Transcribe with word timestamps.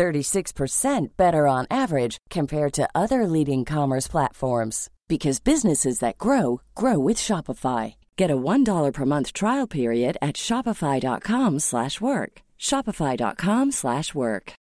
36% 0.00 1.16
better 1.18 1.46
on 1.46 1.66
average 1.70 2.16
compared 2.30 2.72
to 2.72 2.88
other 2.94 3.26
leading 3.26 3.66
commerce 3.66 4.08
platforms 4.08 4.88
because 5.08 5.40
businesses 5.40 5.98
that 5.98 6.16
grow 6.16 6.62
grow 6.74 6.98
with 6.98 7.18
Shopify. 7.18 7.96
Get 8.16 8.30
a 8.30 8.36
$1 8.36 8.92
per 8.94 9.04
month 9.04 9.34
trial 9.34 9.66
period 9.66 10.16
at 10.22 10.36
shopify.com/work. 10.36 12.32
shopify.com/work. 12.58 14.52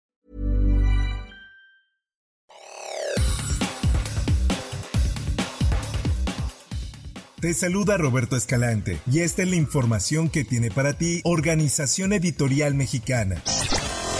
Te 7.41 7.53
saluda 7.53 7.97
Roberto 7.97 8.35
Escalante 8.35 8.99
y 9.09 9.19
esta 9.21 9.43
es 9.43 9.49
la 9.49 9.55
información 9.55 10.27
que 10.29 10.43
tiene 10.43 10.71
para 10.71 10.97
ti 10.97 11.21
Organización 11.23 12.11
Editorial 12.11 12.73
Mexicana. 12.75 13.41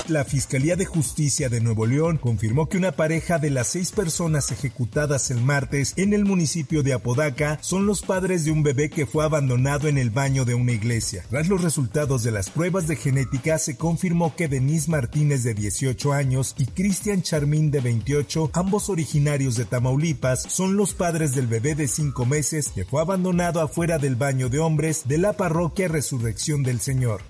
La 0.09 0.25
Fiscalía 0.25 0.75
de 0.75 0.85
Justicia 0.85 1.49
de 1.49 1.61
Nuevo 1.61 1.85
León 1.85 2.17
confirmó 2.17 2.67
que 2.67 2.77
una 2.77 2.93
pareja 2.93 3.37
de 3.37 3.51
las 3.51 3.67
seis 3.67 3.91
personas 3.91 4.51
ejecutadas 4.51 5.29
el 5.29 5.39
martes 5.39 5.93
en 5.97 6.15
el 6.15 6.25
municipio 6.25 6.81
de 6.81 6.93
Apodaca 6.93 7.59
son 7.61 7.85
los 7.85 8.01
padres 8.01 8.43
de 8.43 8.49
un 8.51 8.63
bebé 8.63 8.89
que 8.89 9.05
fue 9.05 9.23
abandonado 9.23 9.88
en 9.88 9.99
el 9.99 10.09
baño 10.09 10.45
de 10.45 10.55
una 10.55 10.71
iglesia. 10.71 11.23
Tras 11.29 11.47
los 11.47 11.61
resultados 11.61 12.23
de 12.23 12.31
las 12.31 12.49
pruebas 12.49 12.88
de 12.88 12.95
genética, 12.95 13.59
se 13.59 13.77
confirmó 13.77 14.35
que 14.35 14.47
Denise 14.47 14.89
Martínez 14.89 15.43
de 15.43 15.53
18 15.53 16.11
años 16.11 16.55
y 16.57 16.66
Cristian 16.66 17.21
Charmín 17.21 17.69
de 17.69 17.81
28, 17.81 18.49
ambos 18.53 18.89
originarios 18.89 19.57
de 19.57 19.66
Tamaulipas, 19.66 20.41
son 20.41 20.75
los 20.75 20.95
padres 20.95 21.35
del 21.35 21.45
bebé 21.45 21.75
de 21.75 21.88
5 21.88 22.25
meses 22.25 22.69
que 22.73 22.83
fue 22.83 22.99
abandonado 22.99 23.61
afuera 23.61 23.99
del 23.99 24.16
baño 24.16 24.49
de 24.49 24.57
hombres 24.57 25.03
de 25.07 25.19
la 25.19 25.33
parroquia 25.33 25.88
Resurrección 25.88 26.63
del 26.63 26.79
Señor. 26.79 27.21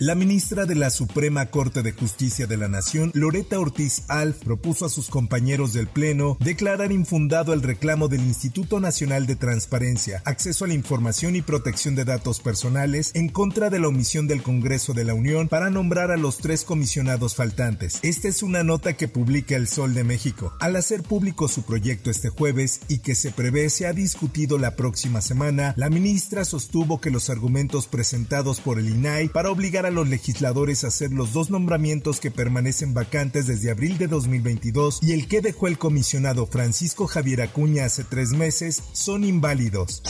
La 0.00 0.14
ministra 0.14 0.64
de 0.64 0.76
la 0.76 0.90
Suprema 0.90 1.46
Corte 1.46 1.82
de 1.82 1.90
Justicia 1.90 2.46
de 2.46 2.56
la 2.56 2.68
Nación, 2.68 3.10
Loreta 3.14 3.58
Ortiz 3.58 4.04
Alf, 4.06 4.44
propuso 4.44 4.86
a 4.86 4.90
sus 4.90 5.08
compañeros 5.08 5.72
del 5.72 5.88
Pleno 5.88 6.36
declarar 6.38 6.92
infundado 6.92 7.52
el 7.52 7.62
reclamo 7.62 8.06
del 8.06 8.20
Instituto 8.20 8.78
Nacional 8.78 9.26
de 9.26 9.34
Transparencia, 9.34 10.22
Acceso 10.24 10.64
a 10.64 10.68
la 10.68 10.74
Información 10.74 11.34
y 11.34 11.42
Protección 11.42 11.96
de 11.96 12.04
Datos 12.04 12.38
Personales 12.38 13.10
en 13.16 13.28
contra 13.28 13.70
de 13.70 13.80
la 13.80 13.88
omisión 13.88 14.28
del 14.28 14.40
Congreso 14.40 14.92
de 14.92 15.02
la 15.02 15.14
Unión 15.14 15.48
para 15.48 15.68
nombrar 15.68 16.12
a 16.12 16.16
los 16.16 16.38
tres 16.38 16.62
comisionados 16.62 17.34
faltantes. 17.34 17.98
Esta 18.02 18.28
es 18.28 18.44
una 18.44 18.62
nota 18.62 18.92
que 18.92 19.08
publica 19.08 19.56
El 19.56 19.66
Sol 19.66 19.94
de 19.94 20.04
México. 20.04 20.52
Al 20.60 20.76
hacer 20.76 21.02
público 21.02 21.48
su 21.48 21.64
proyecto 21.64 22.08
este 22.08 22.28
jueves 22.28 22.82
y 22.86 22.98
que 22.98 23.16
se 23.16 23.32
prevé 23.32 23.68
se 23.68 23.88
ha 23.88 23.92
discutido 23.92 24.58
la 24.58 24.76
próxima 24.76 25.20
semana, 25.22 25.74
la 25.76 25.90
ministra 25.90 26.44
sostuvo 26.44 27.00
que 27.00 27.10
los 27.10 27.30
argumentos 27.30 27.88
presentados 27.88 28.60
por 28.60 28.78
el 28.78 28.90
INAI 28.90 29.30
para 29.30 29.50
obligar 29.50 29.86
a 29.86 29.87
a 29.88 29.90
los 29.90 30.08
legisladores 30.08 30.84
hacer 30.84 31.12
los 31.12 31.32
dos 31.32 31.50
nombramientos 31.50 32.20
que 32.20 32.30
permanecen 32.30 32.94
vacantes 32.94 33.46
desde 33.46 33.70
abril 33.70 33.98
de 33.98 34.06
2022 34.06 35.00
y 35.02 35.12
el 35.12 35.26
que 35.26 35.40
dejó 35.40 35.66
el 35.66 35.78
comisionado 35.78 36.46
Francisco 36.46 37.06
Javier 37.06 37.42
Acuña 37.42 37.84
hace 37.84 38.04
tres 38.04 38.30
meses 38.30 38.82
son 38.92 39.24
inválidos. 39.24 40.02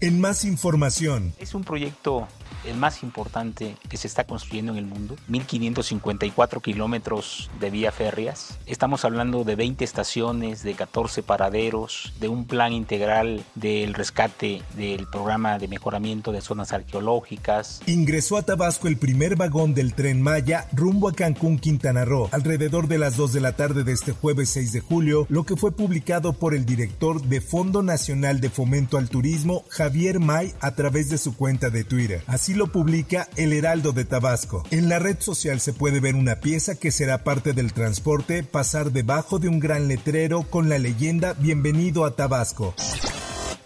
En 0.00 0.20
más 0.20 0.44
información. 0.44 1.34
Es 1.38 1.54
un 1.54 1.64
proyecto 1.64 2.26
el 2.66 2.76
más 2.76 3.02
importante 3.02 3.76
que 3.88 3.96
se 3.96 4.08
está 4.08 4.24
construyendo 4.24 4.72
en 4.72 4.78
el 4.78 4.86
mundo, 4.86 5.16
1554 5.28 6.60
kilómetros 6.60 7.50
de 7.60 7.70
vía 7.70 7.92
férreas. 7.92 8.55
Estamos 8.66 9.04
hablando 9.04 9.44
de 9.44 9.54
20 9.54 9.84
estaciones, 9.84 10.64
de 10.64 10.74
14 10.74 11.22
paraderos, 11.22 12.12
de 12.18 12.28
un 12.28 12.46
plan 12.46 12.72
integral 12.72 13.44
del 13.54 13.94
rescate 13.94 14.60
del 14.76 15.06
programa 15.06 15.60
de 15.60 15.68
mejoramiento 15.68 16.32
de 16.32 16.40
zonas 16.40 16.72
arqueológicas. 16.72 17.80
Ingresó 17.86 18.36
a 18.36 18.42
Tabasco 18.42 18.88
el 18.88 18.96
primer 18.96 19.36
vagón 19.36 19.72
del 19.72 19.94
tren 19.94 20.20
Maya 20.20 20.66
rumbo 20.72 21.08
a 21.08 21.12
Cancún, 21.12 21.60
Quintana 21.60 22.04
Roo, 22.04 22.28
alrededor 22.32 22.88
de 22.88 22.98
las 22.98 23.16
2 23.16 23.34
de 23.34 23.40
la 23.40 23.52
tarde 23.52 23.84
de 23.84 23.92
este 23.92 24.10
jueves 24.10 24.48
6 24.48 24.72
de 24.72 24.80
julio, 24.80 25.26
lo 25.28 25.44
que 25.44 25.54
fue 25.54 25.70
publicado 25.70 26.32
por 26.32 26.52
el 26.52 26.66
director 26.66 27.22
de 27.22 27.40
Fondo 27.40 27.84
Nacional 27.84 28.40
de 28.40 28.50
Fomento 28.50 28.98
al 28.98 29.08
Turismo, 29.08 29.62
Javier 29.68 30.18
May, 30.18 30.54
a 30.60 30.74
través 30.74 31.08
de 31.08 31.18
su 31.18 31.36
cuenta 31.36 31.70
de 31.70 31.84
Twitter. 31.84 32.24
Así 32.26 32.52
lo 32.52 32.72
publica 32.72 33.28
El 33.36 33.52
Heraldo 33.52 33.92
de 33.92 34.04
Tabasco. 34.04 34.64
En 34.72 34.88
la 34.88 34.98
red 34.98 35.20
social 35.20 35.60
se 35.60 35.72
puede 35.72 36.00
ver 36.00 36.16
una 36.16 36.40
pieza 36.40 36.74
que 36.74 36.90
será 36.90 37.22
parte 37.22 37.52
del 37.52 37.72
transporte 37.72 38.42
pasar 38.56 38.90
debajo 38.90 39.38
de 39.38 39.48
un 39.48 39.60
gran 39.60 39.86
letrero 39.86 40.40
con 40.44 40.70
la 40.70 40.78
leyenda 40.78 41.34
Bienvenido 41.34 42.06
a 42.06 42.16
Tabasco. 42.16 42.74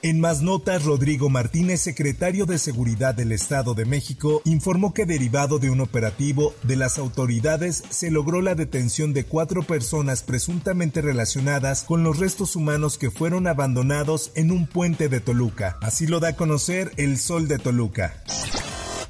En 0.02 0.18
más 0.18 0.42
notas, 0.42 0.84
Rodrigo 0.84 1.30
Martínez, 1.30 1.80
secretario 1.80 2.44
de 2.44 2.58
Seguridad 2.58 3.14
del 3.14 3.30
Estado 3.30 3.74
de 3.74 3.84
México, 3.84 4.42
informó 4.44 4.92
que 4.92 5.06
derivado 5.06 5.60
de 5.60 5.70
un 5.70 5.80
operativo 5.80 6.54
de 6.64 6.74
las 6.74 6.98
autoridades 6.98 7.84
se 7.88 8.10
logró 8.10 8.42
la 8.42 8.56
detención 8.56 9.12
de 9.12 9.22
cuatro 9.22 9.62
personas 9.62 10.24
presuntamente 10.24 11.02
relacionadas 11.02 11.84
con 11.84 12.02
los 12.02 12.18
restos 12.18 12.56
humanos 12.56 12.98
que 12.98 13.12
fueron 13.12 13.46
abandonados 13.46 14.32
en 14.34 14.50
un 14.50 14.66
puente 14.66 15.08
de 15.08 15.20
Toluca. 15.20 15.78
Así 15.82 16.08
lo 16.08 16.18
da 16.18 16.30
a 16.30 16.36
conocer 16.36 16.90
el 16.96 17.16
Sol 17.16 17.46
de 17.46 17.60
Toluca. 17.60 18.24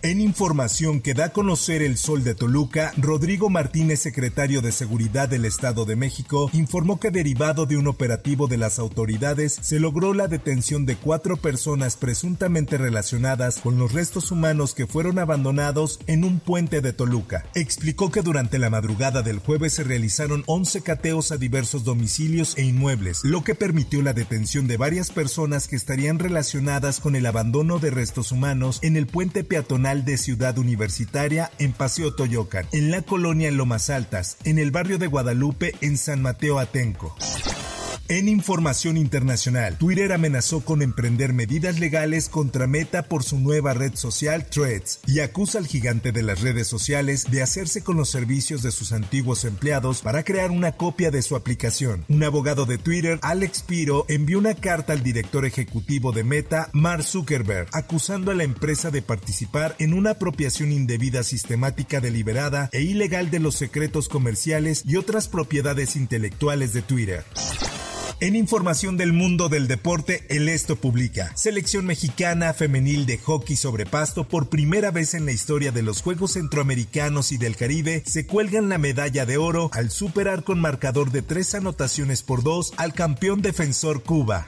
En 0.02 0.22
información 0.22 1.02
que 1.02 1.12
da 1.12 1.26
a 1.26 1.32
conocer 1.34 1.82
el 1.82 1.98
Sol 1.98 2.24
de 2.24 2.34
Toluca, 2.34 2.94
Rodrigo 2.96 3.50
Martínez, 3.50 4.00
secretario 4.00 4.62
de 4.62 4.72
Seguridad 4.72 5.28
del 5.28 5.44
Estado 5.44 5.84
de 5.84 5.94
México, 5.94 6.48
informó 6.54 6.98
que 6.98 7.10
derivado 7.10 7.66
de 7.66 7.76
un 7.76 7.86
operativo 7.86 8.48
de 8.48 8.56
las 8.56 8.78
autoridades 8.78 9.58
se 9.60 9.78
logró 9.78 10.14
la 10.14 10.26
detención 10.26 10.86
de 10.86 10.96
cuatro 10.96 11.36
personas 11.36 11.98
presuntamente 11.98 12.78
relacionadas 12.78 13.58
con 13.58 13.78
los 13.78 13.92
restos 13.92 14.30
humanos 14.30 14.72
que 14.72 14.86
fueron 14.86 15.18
abandonados 15.18 16.00
en 16.06 16.24
un 16.24 16.40
puente 16.40 16.80
de 16.80 16.94
Toluca. 16.94 17.44
Explicó 17.54 18.10
que 18.10 18.22
durante 18.22 18.58
la 18.58 18.70
madrugada 18.70 19.20
del 19.20 19.38
jueves 19.38 19.74
se 19.74 19.84
realizaron 19.84 20.44
11 20.46 20.80
cateos 20.80 21.30
a 21.30 21.36
diversos 21.36 21.84
domicilios 21.84 22.56
e 22.56 22.64
inmuebles, 22.64 23.20
lo 23.22 23.44
que 23.44 23.54
permitió 23.54 24.00
la 24.00 24.14
detención 24.14 24.66
de 24.66 24.78
varias 24.78 25.10
personas 25.10 25.68
que 25.68 25.76
estarían 25.76 26.18
relacionadas 26.18 27.00
con 27.00 27.16
el 27.16 27.26
abandono 27.26 27.78
de 27.78 27.90
restos 27.90 28.32
humanos 28.32 28.78
en 28.80 28.96
el 28.96 29.06
puente 29.06 29.44
peatonal 29.44 29.89
de 29.98 30.16
Ciudad 30.16 30.56
Universitaria 30.58 31.50
en 31.58 31.72
Paseo 31.72 32.14
Toyocan, 32.14 32.66
en 32.72 32.90
la 32.90 33.02
colonia 33.02 33.50
Lomas 33.50 33.90
Altas, 33.90 34.36
en 34.44 34.58
el 34.58 34.70
barrio 34.70 34.98
de 34.98 35.08
Guadalupe 35.08 35.74
en 35.80 35.98
San 35.98 36.22
Mateo 36.22 36.58
Atenco. 36.58 37.16
En 38.10 38.28
información 38.28 38.96
internacional, 38.96 39.78
Twitter 39.78 40.12
amenazó 40.12 40.64
con 40.64 40.82
emprender 40.82 41.32
medidas 41.32 41.78
legales 41.78 42.28
contra 42.28 42.66
Meta 42.66 43.04
por 43.04 43.22
su 43.22 43.38
nueva 43.38 43.72
red 43.72 43.94
social 43.94 44.46
Threads 44.46 44.98
y 45.06 45.20
acusa 45.20 45.58
al 45.58 45.68
gigante 45.68 46.10
de 46.10 46.24
las 46.24 46.40
redes 46.40 46.66
sociales 46.66 47.30
de 47.30 47.40
hacerse 47.40 47.84
con 47.84 47.96
los 47.96 48.08
servicios 48.08 48.62
de 48.62 48.72
sus 48.72 48.90
antiguos 48.90 49.44
empleados 49.44 50.02
para 50.02 50.24
crear 50.24 50.50
una 50.50 50.72
copia 50.72 51.12
de 51.12 51.22
su 51.22 51.36
aplicación. 51.36 52.04
Un 52.08 52.24
abogado 52.24 52.66
de 52.66 52.78
Twitter, 52.78 53.20
Alex 53.22 53.62
Piro, 53.62 54.06
envió 54.08 54.40
una 54.40 54.56
carta 54.56 54.92
al 54.92 55.04
director 55.04 55.44
ejecutivo 55.44 56.10
de 56.10 56.24
Meta, 56.24 56.68
Mark 56.72 57.04
Zuckerberg, 57.04 57.68
acusando 57.72 58.32
a 58.32 58.34
la 58.34 58.42
empresa 58.42 58.90
de 58.90 59.02
participar 59.02 59.76
en 59.78 59.94
una 59.94 60.10
apropiación 60.10 60.72
indebida 60.72 61.22
sistemática 61.22 62.00
deliberada 62.00 62.70
e 62.72 62.82
ilegal 62.82 63.30
de 63.30 63.38
los 63.38 63.54
secretos 63.54 64.08
comerciales 64.08 64.82
y 64.84 64.96
otras 64.96 65.28
propiedades 65.28 65.94
intelectuales 65.94 66.72
de 66.72 66.82
Twitter. 66.82 67.24
En 68.22 68.36
información 68.36 68.98
del 68.98 69.14
mundo 69.14 69.48
del 69.48 69.66
deporte, 69.66 70.26
el 70.28 70.50
Esto 70.50 70.76
publica. 70.76 71.34
Selección 71.36 71.86
mexicana 71.86 72.52
femenil 72.52 73.06
de 73.06 73.16
hockey 73.16 73.56
sobre 73.56 73.86
pasto 73.86 74.28
por 74.28 74.50
primera 74.50 74.90
vez 74.90 75.14
en 75.14 75.24
la 75.24 75.32
historia 75.32 75.72
de 75.72 75.82
los 75.82 76.02
Juegos 76.02 76.32
Centroamericanos 76.32 77.32
y 77.32 77.38
del 77.38 77.56
Caribe 77.56 78.02
se 78.04 78.26
cuelgan 78.26 78.68
la 78.68 78.76
medalla 78.76 79.24
de 79.24 79.38
oro 79.38 79.70
al 79.72 79.90
superar 79.90 80.44
con 80.44 80.60
marcador 80.60 81.12
de 81.12 81.22
tres 81.22 81.54
anotaciones 81.54 82.22
por 82.22 82.42
dos 82.42 82.74
al 82.76 82.92
campeón 82.92 83.40
defensor 83.40 84.02
Cuba. 84.02 84.46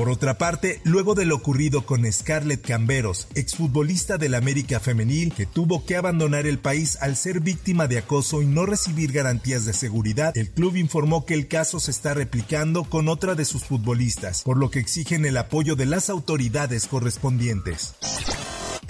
Por 0.00 0.08
otra 0.08 0.38
parte, 0.38 0.80
luego 0.84 1.14
de 1.14 1.26
lo 1.26 1.36
ocurrido 1.36 1.84
con 1.84 2.10
Scarlett 2.10 2.66
Camberos, 2.66 3.28
exfutbolista 3.34 4.16
del 4.16 4.34
América 4.34 4.80
Femenil, 4.80 5.30
que 5.34 5.44
tuvo 5.44 5.84
que 5.84 5.94
abandonar 5.94 6.46
el 6.46 6.58
país 6.58 6.96
al 7.02 7.16
ser 7.16 7.40
víctima 7.40 7.86
de 7.86 7.98
acoso 7.98 8.40
y 8.40 8.46
no 8.46 8.64
recibir 8.64 9.12
garantías 9.12 9.66
de 9.66 9.74
seguridad, 9.74 10.34
el 10.38 10.48
club 10.48 10.76
informó 10.76 11.26
que 11.26 11.34
el 11.34 11.48
caso 11.48 11.80
se 11.80 11.90
está 11.90 12.14
replicando 12.14 12.84
con 12.84 13.08
otra 13.08 13.34
de 13.34 13.44
sus 13.44 13.64
futbolistas, 13.64 14.42
por 14.42 14.56
lo 14.56 14.70
que 14.70 14.78
exigen 14.78 15.26
el 15.26 15.36
apoyo 15.36 15.76
de 15.76 15.84
las 15.84 16.08
autoridades 16.08 16.86
correspondientes 16.86 17.94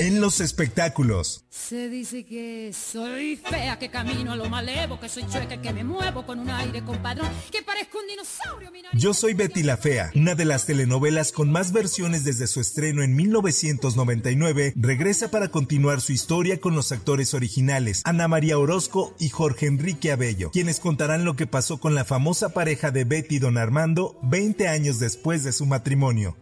en 0.00 0.22
los 0.22 0.40
espectáculos. 0.40 1.44
Se 1.50 1.90
dice 1.90 2.24
que 2.24 2.72
soy 2.72 3.36
fea, 3.36 3.78
que 3.78 3.90
camino 3.90 4.32
a 4.32 4.36
lo 4.36 4.48
malevo, 4.48 4.98
que 4.98 5.10
soy 5.10 5.26
chueca, 5.26 5.60
que 5.60 5.74
me 5.74 5.84
muevo 5.84 6.24
con 6.24 6.38
un 6.38 6.48
aire 6.48 6.82
compadrón, 6.82 7.28
que 7.52 7.62
parezco 7.62 7.98
un 7.98 8.06
dinosaurio 8.06 8.70
Yo 8.94 9.12
soy 9.12 9.34
Betty 9.34 9.62
la 9.62 9.76
Fea, 9.76 10.10
una 10.14 10.34
de 10.34 10.46
las 10.46 10.64
telenovelas 10.64 11.32
con 11.32 11.52
más 11.52 11.72
versiones 11.72 12.24
desde 12.24 12.46
su 12.46 12.60
estreno 12.62 13.02
en 13.02 13.14
1999, 13.14 14.72
regresa 14.74 15.30
para 15.30 15.48
continuar 15.48 16.00
su 16.00 16.12
historia 16.12 16.60
con 16.60 16.74
los 16.74 16.92
actores 16.92 17.34
originales, 17.34 18.00
Ana 18.06 18.26
María 18.26 18.58
Orozco 18.58 19.14
y 19.18 19.28
Jorge 19.28 19.66
Enrique 19.66 20.12
Abello, 20.12 20.50
quienes 20.50 20.80
contarán 20.80 21.26
lo 21.26 21.36
que 21.36 21.46
pasó 21.46 21.78
con 21.78 21.94
la 21.94 22.06
famosa 22.06 22.54
pareja 22.54 22.90
de 22.90 23.04
Betty 23.04 23.36
y 23.36 23.38
Don 23.38 23.58
Armando 23.58 24.18
20 24.22 24.66
años 24.66 24.98
después 24.98 25.44
de 25.44 25.52
su 25.52 25.66
matrimonio. 25.66 26.38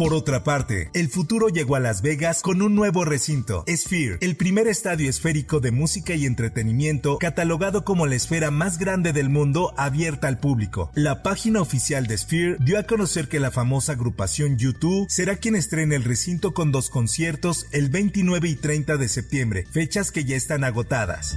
Por 0.00 0.14
otra 0.14 0.44
parte, 0.44 0.88
el 0.94 1.10
futuro 1.10 1.50
llegó 1.50 1.76
a 1.76 1.78
Las 1.78 2.00
Vegas 2.00 2.40
con 2.40 2.62
un 2.62 2.74
nuevo 2.74 3.04
recinto, 3.04 3.66
Sphere, 3.68 4.16
el 4.22 4.34
primer 4.34 4.66
estadio 4.66 5.10
esférico 5.10 5.60
de 5.60 5.72
música 5.72 6.14
y 6.14 6.24
entretenimiento 6.24 7.18
catalogado 7.18 7.84
como 7.84 8.06
la 8.06 8.14
esfera 8.14 8.50
más 8.50 8.78
grande 8.78 9.12
del 9.12 9.28
mundo 9.28 9.74
abierta 9.76 10.26
al 10.26 10.38
público. 10.38 10.90
La 10.94 11.22
página 11.22 11.60
oficial 11.60 12.06
de 12.06 12.16
Sphere 12.16 12.56
dio 12.60 12.78
a 12.78 12.84
conocer 12.84 13.28
que 13.28 13.40
la 13.40 13.50
famosa 13.50 13.92
agrupación 13.92 14.56
YouTube 14.56 15.06
será 15.10 15.36
quien 15.36 15.54
estrene 15.54 15.96
el 15.96 16.04
recinto 16.04 16.54
con 16.54 16.72
dos 16.72 16.88
conciertos 16.88 17.66
el 17.70 17.90
29 17.90 18.48
y 18.48 18.54
30 18.54 18.96
de 18.96 19.06
septiembre, 19.06 19.66
fechas 19.70 20.12
que 20.12 20.24
ya 20.24 20.34
están 20.34 20.64
agotadas. 20.64 21.36